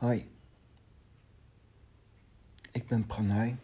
[0.00, 0.30] Hoi,
[2.72, 3.56] ik ben Pranay.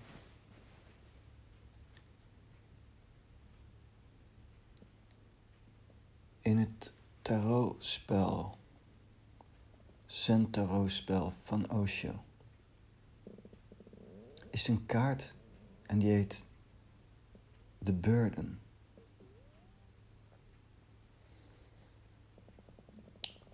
[6.41, 8.59] In het tarotspel,
[10.07, 12.25] Zen tarotspel van Osho,
[14.51, 15.35] is een kaart
[15.87, 16.45] en die heet
[17.85, 18.61] The Burden.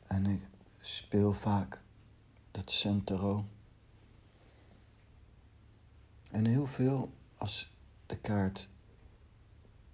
[0.07, 0.43] En ik
[0.81, 1.83] speel vaak
[2.53, 3.45] dat Centero.
[6.31, 8.69] En heel veel als de kaart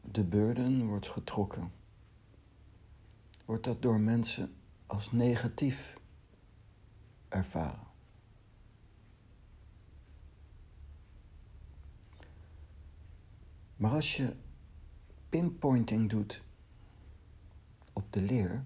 [0.01, 1.73] de burden wordt getrokken,
[3.45, 4.55] wordt dat door mensen
[4.87, 5.97] als negatief
[7.29, 7.87] ervaren.
[13.77, 14.37] Maar als je
[15.29, 16.43] pinpointing doet
[17.93, 18.65] op de leer,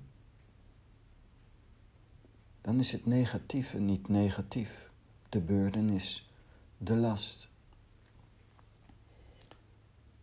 [2.63, 4.91] dan is het negatieve niet negatief.
[5.29, 6.31] De burden is
[6.79, 7.49] de last.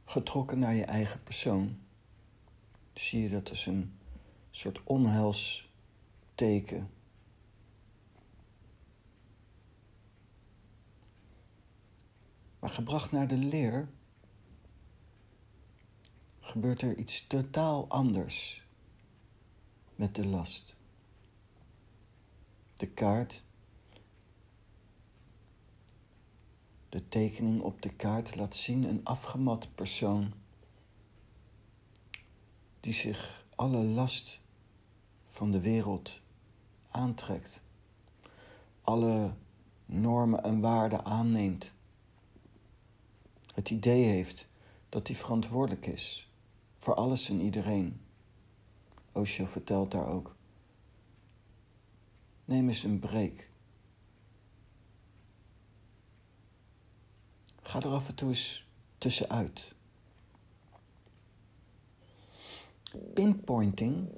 [0.05, 1.79] Getrokken naar je eigen persoon
[2.93, 3.93] zie je dat als een
[4.51, 6.89] soort onheilsteken.
[12.59, 13.89] Maar gebracht naar de leer
[16.39, 18.63] gebeurt er iets totaal anders
[19.95, 20.77] met de last
[22.80, 23.44] de kaart,
[26.89, 30.33] de tekening op de kaart laat zien een afgemat persoon
[32.80, 34.41] die zich alle last
[35.27, 36.21] van de wereld
[36.89, 37.61] aantrekt,
[38.81, 39.33] alle
[39.86, 41.73] normen en waarden aanneemt,
[43.53, 44.49] het idee heeft
[44.89, 46.30] dat hij verantwoordelijk is
[46.77, 48.02] voor alles en iedereen.
[49.11, 50.38] Osho vertelt daar ook.
[52.50, 53.50] Neem eens een break.
[57.61, 59.76] Ga er af en toe eens tussenuit.
[63.14, 64.09] Pinpointing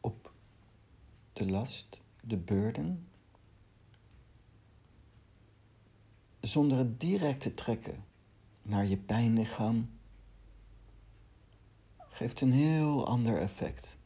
[0.00, 0.32] op
[1.32, 3.08] de last, de burden,
[6.40, 8.04] zonder het direct te trekken
[8.62, 9.90] naar je pijnlichaam,
[11.96, 13.98] geeft een heel ander effect.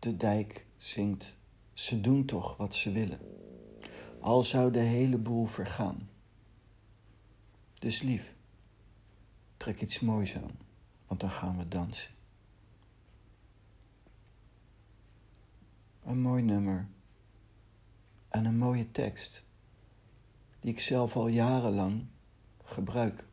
[0.00, 1.36] De dijk zingt,
[1.72, 3.20] ze doen toch wat ze willen.
[4.20, 6.08] Al zou de hele boel vergaan.
[7.74, 8.34] Dus lief,
[9.56, 10.58] trek iets moois aan,
[11.06, 12.10] want dan gaan we dansen.
[16.04, 16.88] Een mooi nummer
[18.28, 19.44] en een mooie tekst,
[20.60, 22.06] die ik zelf al jarenlang
[22.64, 23.28] gebruik.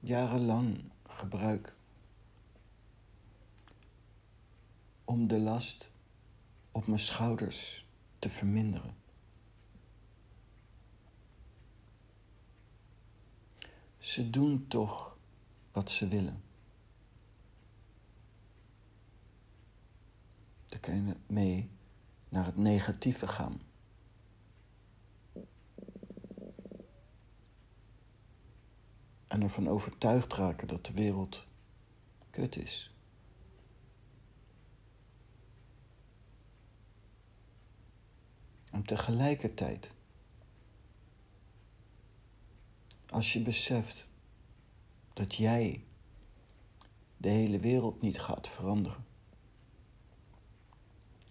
[0.00, 1.76] Jarenlang gebruik
[5.04, 5.90] om de last
[6.72, 7.86] op mijn schouders
[8.18, 8.94] te verminderen.
[13.98, 15.16] Ze doen toch
[15.72, 16.42] wat ze willen.
[20.66, 21.70] Dan kan je mee
[22.28, 23.60] naar het negatieve gaan.
[29.30, 31.46] En ervan overtuigd raken dat de wereld
[32.30, 32.94] kut is.
[38.70, 39.94] En tegelijkertijd,
[43.08, 44.08] als je beseft
[45.12, 45.84] dat jij
[47.16, 49.04] de hele wereld niet gaat veranderen,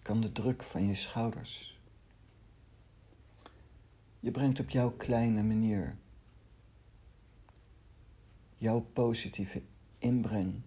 [0.02, 1.78] kan de druk van je schouders.
[4.20, 5.98] Je brengt op jouw kleine manier
[8.60, 9.62] jouw positieve
[9.98, 10.62] inbreng.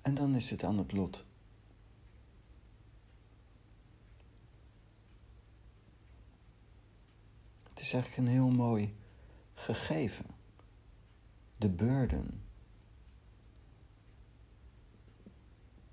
[0.00, 1.24] En dan is het aan het lot.
[7.68, 8.96] Het is eigenlijk een heel mooi
[9.54, 10.26] gegeven.
[11.56, 12.42] De burden.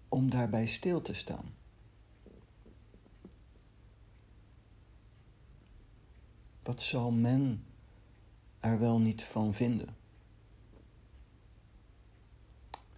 [0.09, 1.56] Om daarbij stil te staan.
[6.67, 7.65] Wat zal men
[8.59, 9.95] er wel niet van vinden?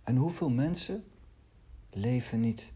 [0.03, 1.03] En hoeveel mensen
[1.89, 2.71] leven niet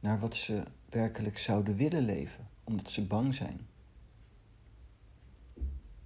[0.00, 3.66] naar wat ze werkelijk zouden willen leven, omdat ze bang zijn?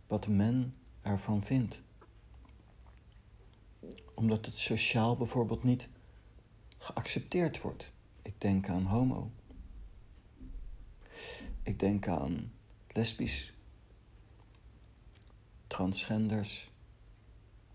[0.06, 1.82] Wat men ervan vindt.
[4.14, 5.88] Omdat het sociaal bijvoorbeeld niet
[6.78, 7.92] geaccepteerd wordt.
[8.22, 9.30] Ik denk aan homo.
[11.62, 12.52] Ik denk aan
[12.88, 13.56] lesbisch,
[15.68, 16.70] transgenders,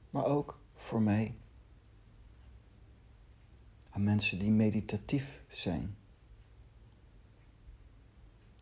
[0.09, 1.35] maar ook voor mij
[3.89, 5.97] aan mensen die meditatief zijn.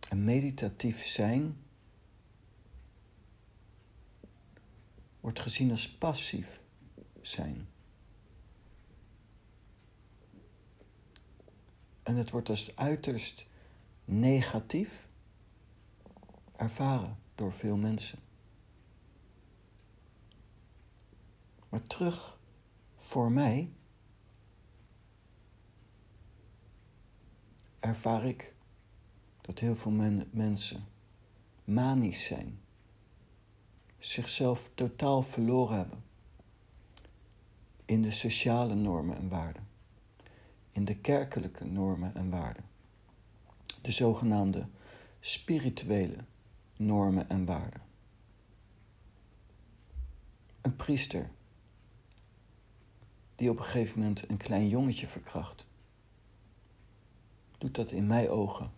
[0.09, 1.57] En meditatief zijn
[5.19, 6.59] wordt gezien als passief
[7.21, 7.67] zijn.
[12.03, 13.47] En het wordt als uiterst
[14.05, 15.07] negatief
[16.55, 18.19] ervaren door veel mensen.
[21.71, 22.39] Maar terug
[22.95, 23.71] voor mij
[27.79, 28.53] ervaar ik
[29.41, 29.91] dat heel veel
[30.31, 30.85] mensen
[31.63, 32.59] manisch zijn,
[33.97, 36.03] zichzelf totaal verloren hebben
[37.85, 39.67] in de sociale normen en waarden,
[40.71, 42.65] in de kerkelijke normen en waarden,
[43.81, 44.67] de zogenaamde
[45.19, 46.17] spirituele
[46.77, 47.81] normen en waarden.
[50.61, 51.31] Een priester
[53.41, 55.65] die op een gegeven moment een klein jongetje verkracht,
[57.57, 58.71] doet dat in mijn ogen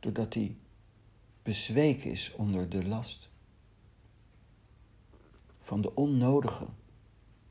[0.00, 0.56] doordat hij
[1.42, 3.30] bezweken is onder de last
[5.58, 6.66] van de onnodige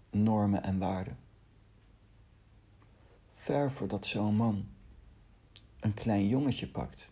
[0.10, 1.18] normen en waarden.
[3.31, 4.68] Ver voordat zo'n man
[5.80, 7.12] een klein jongetje pakt,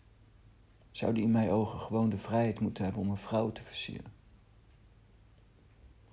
[0.90, 4.12] zou die in mijn ogen gewoon de vrijheid moeten hebben om een vrouw te versieren.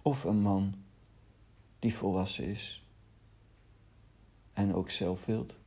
[0.02, 0.88] Of een man
[1.80, 2.84] die volwassen is
[4.54, 5.58] en ook zelf wilt.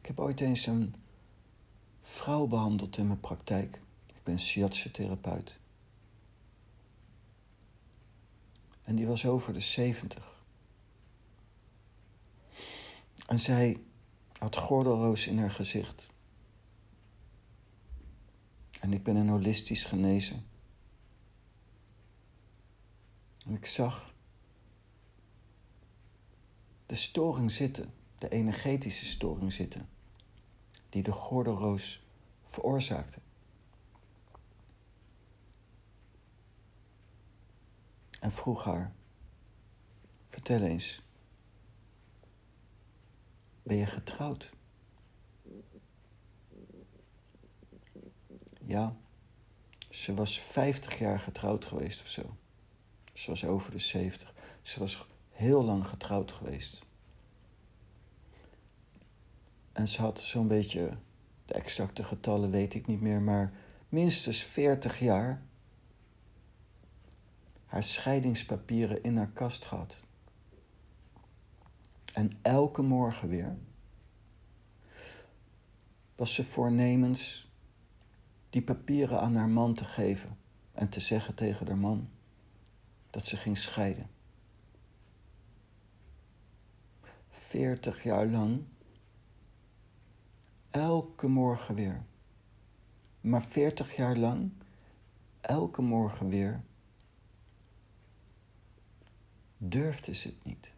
[0.00, 0.94] Ik heb ooit eens een
[2.00, 3.80] vrouw behandeld in mijn praktijk.
[4.06, 5.58] Ik ben shiatsu therapeut.
[8.82, 10.42] En die was over de 70.
[13.26, 13.80] En zij
[14.38, 16.12] had gordelroos in haar gezicht.
[18.84, 20.46] En ik ben een holistisch genezen.
[23.46, 24.14] En ik zag
[26.86, 29.88] de storing zitten, de energetische storing zitten
[30.88, 32.06] die de gordelroos
[32.44, 33.18] veroorzaakte.
[38.20, 38.94] En vroeg haar:
[40.28, 41.02] Vertel eens,
[43.62, 44.53] ben je getrouwd?
[48.66, 48.96] Ja,
[49.90, 52.36] ze was 50 jaar getrouwd geweest of zo.
[53.12, 54.34] Ze was over de 70.
[54.62, 56.82] Ze was heel lang getrouwd geweest.
[59.72, 60.90] En ze had zo'n beetje,
[61.46, 63.52] de exacte getallen weet ik niet meer, maar
[63.88, 65.42] minstens 40 jaar
[67.66, 70.02] haar scheidingspapieren in haar kast gehad.
[72.12, 73.56] En elke morgen weer
[76.16, 77.43] was ze voornemens
[78.54, 80.38] die papieren aan haar man te geven
[80.72, 82.08] en te zeggen tegen haar man
[83.10, 84.10] dat ze ging scheiden.
[87.30, 88.64] Veertig jaar lang
[90.70, 92.04] Elke morgen weer.
[93.20, 94.52] Maar veertig jaar lang,
[95.40, 96.64] elke morgen weer,
[99.56, 100.74] durfde ze het niet.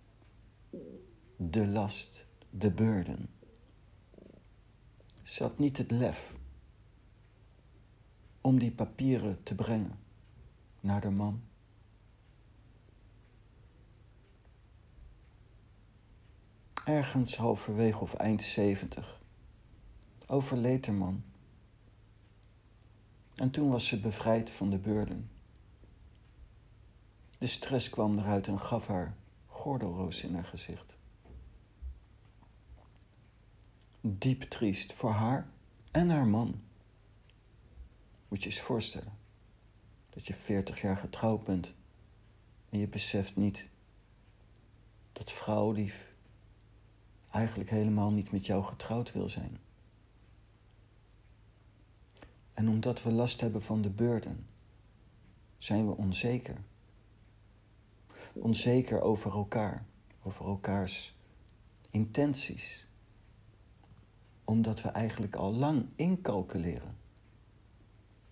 [1.37, 3.29] De last, de burden.
[5.23, 6.36] Ze had niet het lef
[8.47, 9.99] om die papieren te brengen
[10.81, 11.43] naar de man.
[16.85, 19.21] Ergens halverwege of eind zeventig
[20.27, 21.23] overleed de man.
[23.35, 25.31] En toen was ze bevrijd van de burden.
[27.39, 30.97] De stress kwam eruit en gaf haar gordelroos in haar gezicht.
[34.01, 35.49] Diep triest voor haar
[35.91, 36.66] en haar man.
[38.29, 39.19] Moet je eens voorstellen
[40.11, 41.75] dat je 40 jaar getrouwd bent
[42.69, 43.69] en je beseft niet
[45.13, 46.15] dat vrouwlief
[47.31, 49.59] eigenlijk helemaal niet met jou getrouwd wil zijn.
[52.53, 54.47] En omdat we last hebben van de burden,
[55.57, 56.57] zijn we onzeker.
[58.33, 59.87] Onzeker over elkaar,
[60.23, 61.15] over elkaars
[61.91, 62.87] intenties.
[64.45, 66.97] Omdat we eigenlijk al lang incalculeren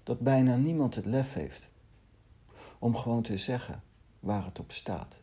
[0.05, 1.71] dat bijna niemand het lef heeft
[2.79, 3.83] om gewoon te zeggen
[4.21, 5.21] waar het op staat.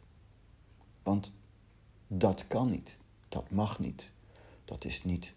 [1.03, 1.33] Want
[2.07, 2.97] dat kan niet,
[3.29, 4.11] dat mag niet,
[4.65, 5.33] dat is niet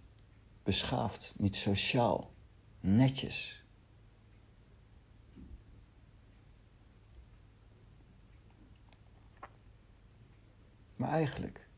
[0.63, 2.31] beschaafd, niet sociaal
[2.81, 3.63] netjes.
[10.97, 11.69] Maar eigenlijk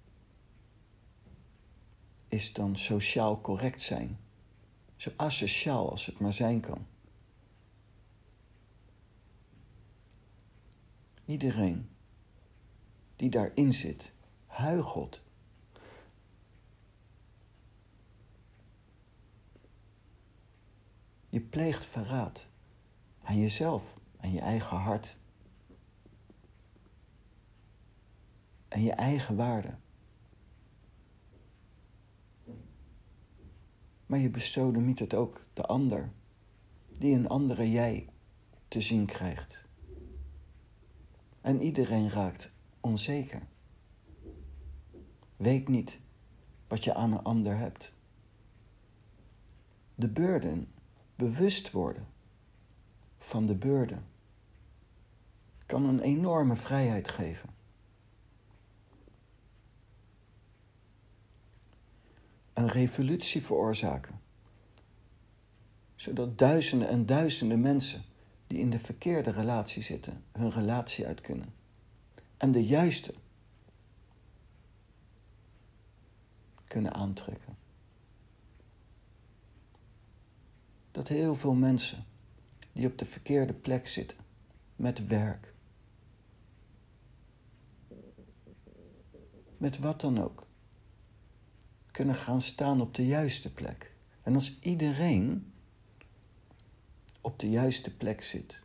[2.28, 4.18] is dan sociaal correct zijn
[4.96, 6.86] zo asociaal als het maar zijn kan.
[11.26, 11.88] Iedereen
[13.16, 14.12] die daarin zit,
[14.46, 15.22] huigelt.
[21.28, 22.48] Je pleegt verraad
[23.22, 25.18] aan jezelf, aan je eigen hart.
[28.68, 29.76] En je eigen waarde.
[34.06, 36.12] Maar je bestodemiet het ook de ander,
[36.92, 38.08] die een andere jij
[38.68, 39.65] te zien krijgt.
[41.46, 42.50] En iedereen raakt
[42.80, 43.42] onzeker.
[45.36, 46.00] Weet niet
[46.68, 47.92] wat je aan een ander hebt.
[49.94, 50.72] De beurden,
[51.14, 52.06] bewust worden
[53.18, 54.06] van de beurden,
[55.66, 57.48] kan een enorme vrijheid geven.
[62.52, 64.20] Een revolutie veroorzaken,
[65.94, 68.04] zodat duizenden en duizenden mensen
[68.46, 71.54] die in de verkeerde relatie zitten, hun relatie uit kunnen.
[72.36, 73.14] En de juiste
[76.64, 77.56] kunnen aantrekken.
[80.90, 82.04] Dat heel veel mensen
[82.72, 84.18] die op de verkeerde plek zitten,
[84.76, 85.54] met werk,
[89.56, 90.46] met wat dan ook,
[91.90, 93.94] kunnen gaan staan op de juiste plek.
[94.22, 95.52] En als iedereen
[97.26, 98.62] op de juiste plek zit.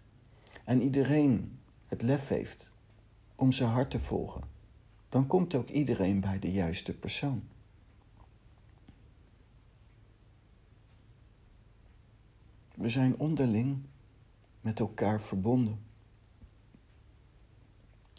[0.63, 2.71] En iedereen het lef heeft
[3.35, 4.41] om zijn hart te volgen.
[5.09, 7.43] Dan komt ook iedereen bij de juiste persoon.
[12.75, 13.83] We zijn onderling
[14.61, 15.79] met elkaar verbonden.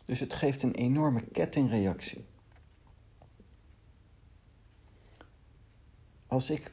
[0.04, 2.25] Dus het geeft een enorme kettingreactie.
[6.26, 6.72] Als ik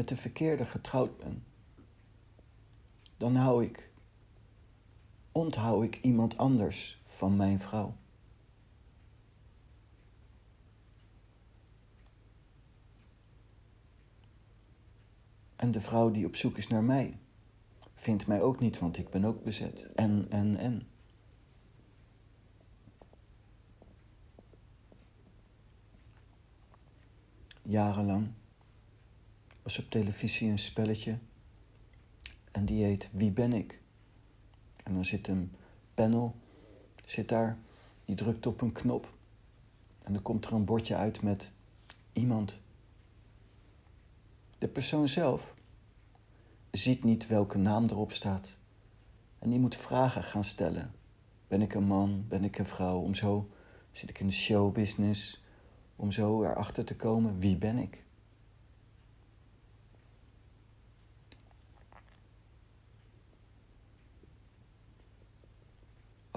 [0.00, 1.44] met de verkeerde getrouwd ben,
[3.16, 3.90] dan hou ik,
[5.32, 7.96] onthoud ik iemand anders van mijn vrouw.
[15.56, 17.18] En de vrouw die op zoek is naar mij,
[17.94, 19.90] vindt mij ook niet, want ik ben ook bezet.
[19.94, 20.88] En, en, en.
[27.62, 28.38] Jarenlang
[29.70, 31.18] was op televisie een spelletje.
[32.50, 33.80] En die heet Wie ben ik?
[34.84, 35.54] En dan zit een
[35.94, 36.34] panel,
[37.04, 37.58] zit daar,
[38.04, 39.12] die drukt op een knop.
[40.02, 41.50] En dan komt er een bordje uit met
[42.12, 42.60] iemand.
[44.58, 45.54] De persoon zelf
[46.70, 48.58] ziet niet welke naam erop staat.
[49.38, 50.94] En die moet vragen gaan stellen.
[51.48, 52.24] Ben ik een man?
[52.28, 52.98] Ben ik een vrouw?
[52.98, 53.50] Om zo
[53.92, 55.42] zit ik in de showbusiness.
[55.96, 58.04] Om zo erachter te komen, wie ben ik?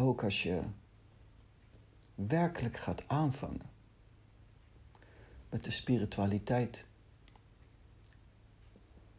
[0.03, 0.61] Ook als je
[2.15, 3.71] werkelijk gaat aanvangen
[5.49, 6.85] met de spiritualiteit.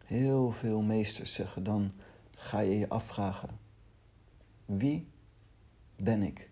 [0.04, 1.92] Heel veel meesters zeggen dan
[2.30, 3.58] ga je je afvragen:
[4.64, 5.08] wie
[5.96, 6.50] ben ik?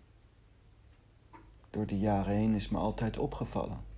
[1.69, 3.91] Door de jaren heen is me altijd opgevallen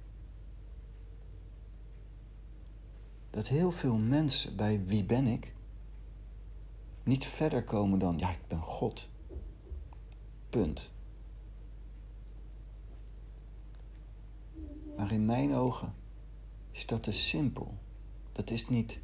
[3.35, 5.53] dat heel veel mensen bij wie ben ik
[7.03, 9.09] niet verder komen dan ja, ik ben God.
[10.55, 10.91] Punt.
[14.97, 15.93] Maar in mijn ogen
[16.71, 17.77] is dat te simpel.
[18.31, 18.99] Dat is niet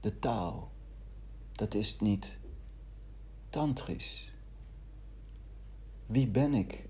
[0.00, 0.70] de taal.
[1.52, 2.38] Dat is niet
[3.50, 4.32] tantrisch.
[6.06, 6.88] Wie ben ik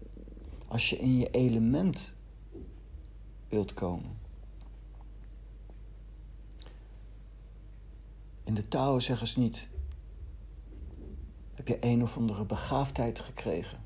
[0.67, 2.14] als je in je element
[3.49, 4.19] wilt komen?
[8.45, 9.69] In de taal zeggen ze niet
[11.64, 13.85] heb je een of andere begaafdheid gekregen?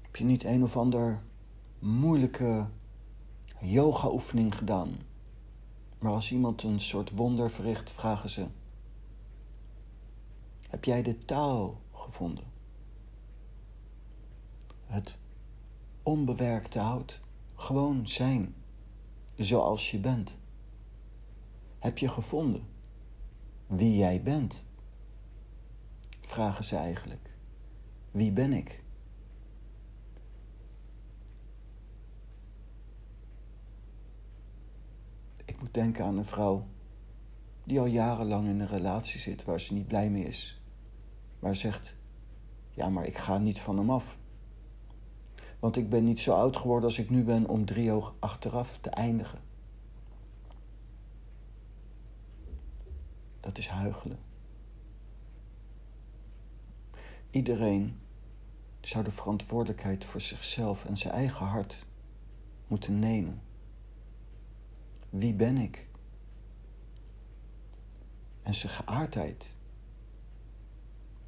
[0.00, 1.22] Heb je niet een of ander
[1.78, 2.66] moeilijke
[3.60, 4.96] yoga-oefening gedaan?
[5.98, 8.46] Maar als iemand een soort wonder verricht, vragen ze:
[10.68, 12.44] Heb jij de taal gevonden?
[14.86, 15.18] Het
[16.02, 17.20] onbewerkte hout.
[17.54, 18.54] Gewoon zijn
[19.34, 20.36] zoals je bent.
[21.78, 22.66] Heb je gevonden
[23.66, 24.64] wie jij bent?
[26.32, 27.30] Vragen ze eigenlijk.
[28.10, 28.82] Wie ben ik?
[35.44, 36.66] Ik moet denken aan een vrouw
[37.64, 40.60] die al jarenlang in een relatie zit waar ze niet blij mee is.
[41.38, 41.96] maar zegt:
[42.70, 44.18] Ja, maar ik ga niet van hem af.
[45.60, 48.90] Want ik ben niet zo oud geworden als ik nu ben om driehoog achteraf te
[48.90, 49.40] eindigen.
[53.40, 54.31] Dat is huigelen.
[57.32, 58.00] Iedereen
[58.80, 61.86] zou de verantwoordelijkheid voor zichzelf en zijn eigen hart
[62.66, 63.42] moeten nemen.
[65.10, 65.88] Wie ben ik?
[68.42, 69.54] En zijn geaardheid.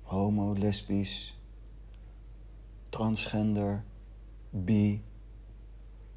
[0.02, 1.38] Homo, lesbisch,
[2.88, 3.84] transgender,
[4.50, 5.02] bi,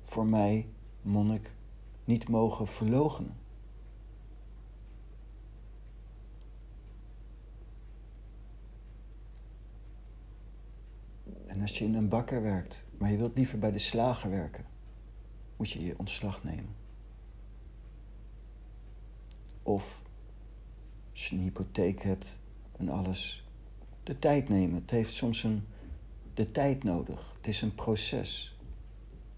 [0.01, 0.69] voor mij,
[1.01, 1.51] monnik,
[2.03, 3.37] niet mogen verlogenen.
[11.67, 14.65] Als je in een bakker werkt, maar je wilt liever bij de slager werken,
[15.55, 16.75] moet je je ontslag nemen.
[19.63, 20.01] Of
[21.11, 22.39] als je een hypotheek hebt
[22.77, 23.47] en alles,
[24.03, 24.75] de tijd nemen.
[24.75, 25.67] Het heeft soms een,
[26.33, 27.33] de tijd nodig.
[27.37, 28.57] Het is een proces.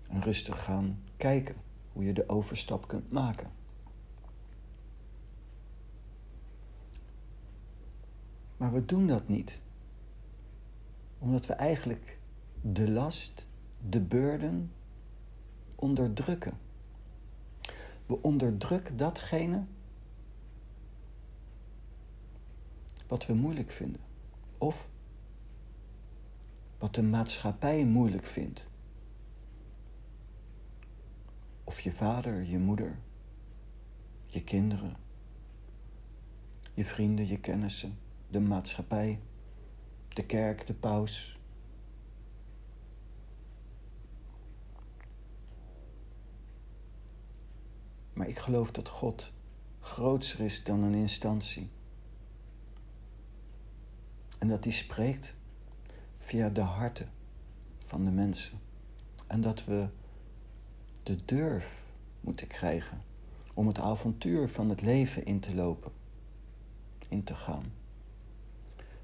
[0.09, 1.55] En rustig gaan kijken
[1.93, 3.51] hoe je de overstap kunt maken.
[8.57, 9.61] Maar we doen dat niet.
[11.19, 12.18] Omdat we eigenlijk
[12.61, 13.47] de last,
[13.89, 14.71] de burden
[15.75, 16.57] onderdrukken.
[18.05, 19.65] We onderdrukken datgene
[23.07, 24.01] wat we moeilijk vinden.
[24.57, 24.89] Of
[26.77, 28.67] wat de maatschappij moeilijk vindt.
[31.63, 32.99] Of je vader, je moeder,
[34.25, 34.97] je kinderen,
[36.73, 37.97] je vrienden, je kennissen,
[38.27, 39.19] de maatschappij,
[40.07, 41.38] de kerk, de paus.
[48.19, 49.31] Maar ik geloof dat God
[49.79, 51.69] groter is dan een instantie.
[54.37, 55.35] En dat hij spreekt
[56.17, 57.11] via de harten
[57.83, 58.59] van de mensen.
[59.27, 59.89] En dat we
[61.03, 61.85] de durf
[62.21, 63.01] moeten krijgen
[63.53, 65.91] om het avontuur van het leven in te lopen,
[67.07, 67.73] in te gaan.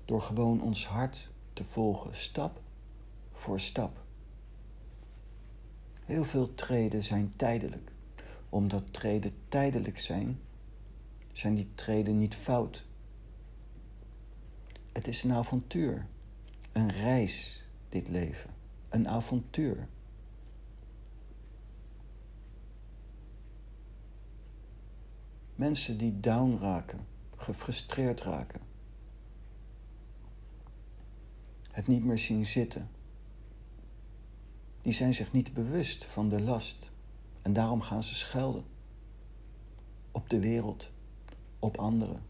[0.06, 2.62] Door gewoon ons hart te volgen, stap
[3.32, 4.04] voor stap.
[6.06, 7.94] Heel veel treden zijn tijdelijk.
[8.56, 10.40] Omdat treden tijdelijk zijn,
[11.32, 12.86] zijn die treden niet fout.
[14.92, 16.08] Het is een avontuur,
[16.72, 18.50] een reis, dit leven,
[18.90, 19.88] een avontuur.
[25.56, 28.62] Mensen die down raken, gefrustreerd raken,
[31.72, 32.90] het niet meer zien zitten,
[34.82, 36.94] die zijn zich niet bewust van de last
[37.46, 38.64] en daarom gaan ze schelden
[40.12, 40.92] op de wereld,
[41.60, 42.22] op anderen.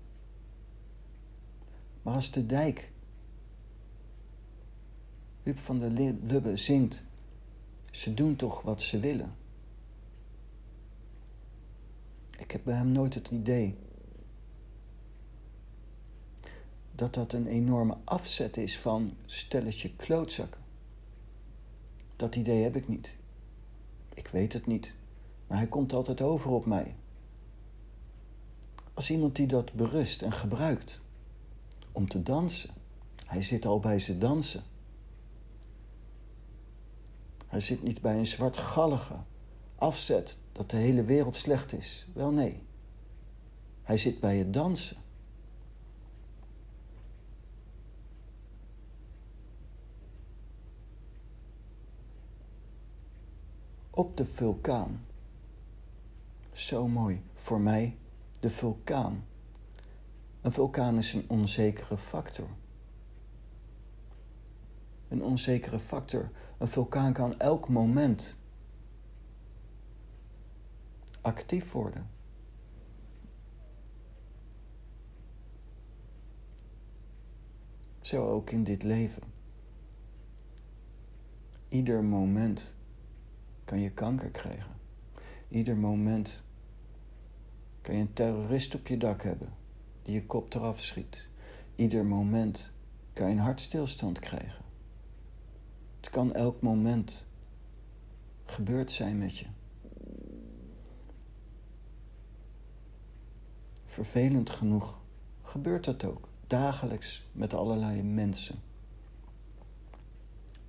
[2.01, 2.91] Maar als de dijk,
[5.43, 5.89] Huub van der
[6.21, 7.03] Lubbe zingt,
[7.91, 9.35] ze doen toch wat ze willen.
[12.37, 13.77] Ik heb bij hem nooit het idee
[16.91, 20.61] dat dat een enorme afzet is van stelletje klootzakken.
[22.15, 23.15] Dat idee heb ik niet.
[24.13, 24.95] Ik weet het niet,
[25.47, 26.95] maar hij komt altijd over op mij.
[28.93, 31.01] Als iemand die dat berust en gebruikt
[31.91, 32.69] om te dansen.
[33.25, 34.63] Hij zit al bij ze dansen.
[37.47, 39.15] Hij zit niet bij een zwartgallige
[39.75, 42.07] afzet dat de hele wereld slecht is.
[42.13, 42.61] Wel nee.
[43.83, 44.97] Hij zit bij het dansen.
[53.89, 55.05] Op de vulkaan.
[56.55, 57.97] Zo mooi voor mij,
[58.39, 59.25] de vulkaan.
[60.41, 62.49] Een vulkaan is een onzekere factor.
[65.07, 66.31] Een onzekere factor.
[66.57, 68.35] Een vulkaan kan elk moment
[71.21, 72.09] actief worden.
[77.99, 79.23] Zo ook in dit leven.
[81.69, 82.75] Ieder moment
[83.65, 84.73] kan je kanker krijgen.
[85.47, 86.43] Ieder moment
[87.85, 89.53] kan je een terrorist op je dak hebben
[90.01, 91.27] die je kop eraf schiet.
[91.75, 92.71] Ieder moment
[93.13, 94.65] kan je een hartstilstand krijgen.
[95.99, 97.25] Het kan elk moment
[98.45, 99.45] gebeurd zijn met je.
[103.85, 105.01] Vervelend genoeg
[105.41, 108.59] gebeurt dat ook dagelijks met allerlei mensen.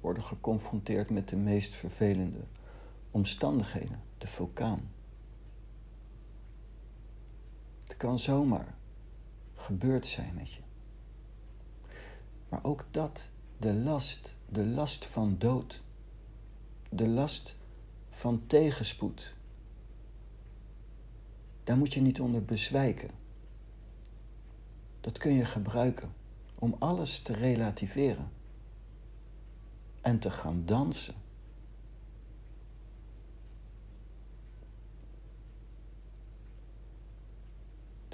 [0.01, 2.41] Worden geconfronteerd met de meest vervelende
[3.11, 4.96] omstandigheden, de vulkaan.
[7.87, 8.75] Het kan zomaar
[9.55, 10.61] gebeurd zijn met je.
[12.49, 15.83] Maar ook dat, de last, de last van dood,
[16.89, 17.57] de last
[18.09, 19.35] van tegenspoed,
[21.65, 23.11] daar moet je niet onder bezwijken.
[25.01, 26.15] Dat kun je gebruiken
[26.55, 28.31] om alles te relativeren
[30.01, 31.15] en te gaan dansen.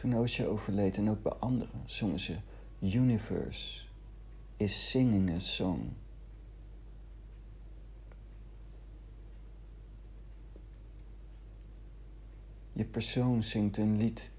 [0.02, 2.36] Toen Osha overleed en ook bij anderen zongen ze
[2.80, 3.84] Universe
[4.56, 5.92] is singing a song.
[12.72, 14.32] Je persoon zingt een lied.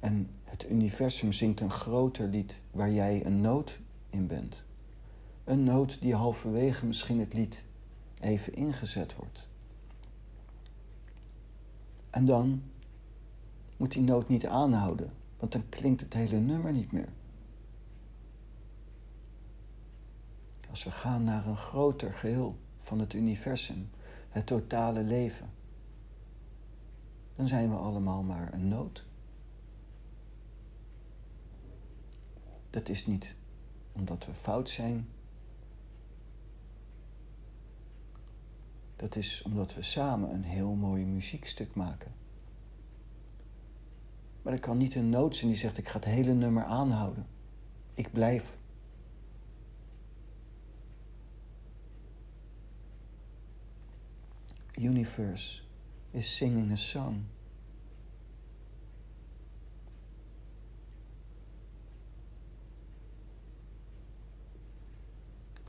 [0.00, 4.64] En het universum zingt een groter lied waar jij een noot in bent.
[5.44, 7.64] Een noot die halverwege misschien het lied
[8.20, 9.50] even ingezet wordt.
[12.12, 12.62] En dan
[13.76, 17.08] moet die noot niet aanhouden, want dan klinkt het hele nummer niet meer.
[20.70, 23.90] Als we gaan naar een groter geheel van het universum,
[24.28, 25.50] het totale leven,
[27.34, 29.06] dan zijn we allemaal maar een noot.
[32.70, 33.36] Dat is niet
[33.92, 35.08] omdat we fout zijn.
[39.02, 42.14] Dat is omdat we samen een heel mooi muziekstuk maken.
[44.42, 47.26] Maar er kan niet een noot zijn die zegt: Ik ga het hele nummer aanhouden.
[47.94, 48.58] Ik blijf.
[54.74, 55.62] Universe
[56.10, 57.24] is singing a song.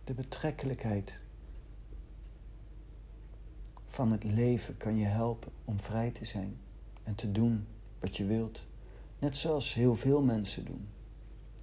[0.04, 1.24] De betrekkelijkheid
[3.94, 6.58] van het leven kan je helpen om vrij te zijn
[7.04, 7.68] en te doen
[8.00, 8.66] wat je wilt.
[9.20, 10.88] Net zoals heel veel mensen doen.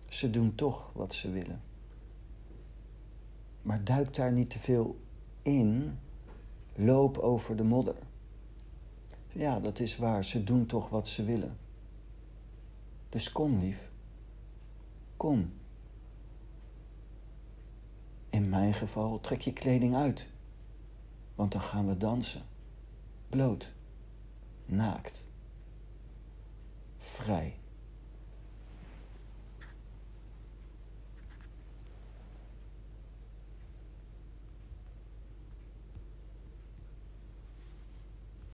[0.09, 1.63] Ze doen toch wat ze willen.
[3.63, 5.01] Maar duik daar niet te veel
[5.43, 5.99] in.
[6.75, 7.97] Loop over de modder.
[9.29, 10.25] Ja, dat is waar.
[10.25, 11.57] Ze doen toch wat ze willen.
[13.09, 13.91] Dus kom, lief.
[15.17, 15.53] Kom.
[18.29, 20.31] In mijn geval trek je kleding uit.
[21.41, 22.43] Want dan gaan we dansen.
[23.29, 23.75] Bloot.
[24.67, 25.27] Naakt
[26.97, 27.59] vrij.